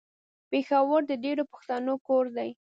[0.49, 2.47] پېښور د ډېرو پښتنو کور ده.